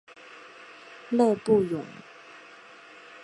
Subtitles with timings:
[1.11, 1.85] 勒布永。